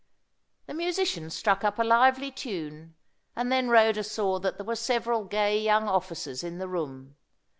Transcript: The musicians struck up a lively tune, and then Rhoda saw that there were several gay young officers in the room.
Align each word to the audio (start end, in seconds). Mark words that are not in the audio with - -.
The 0.65 0.73
musicians 0.73 1.35
struck 1.35 1.63
up 1.63 1.77
a 1.77 1.83
lively 1.83 2.31
tune, 2.31 2.95
and 3.35 3.51
then 3.51 3.69
Rhoda 3.69 4.03
saw 4.03 4.39
that 4.39 4.57
there 4.57 4.65
were 4.65 4.75
several 4.75 5.25
gay 5.25 5.61
young 5.61 5.87
officers 5.87 6.43
in 6.43 6.57
the 6.57 6.67
room. 6.67 7.17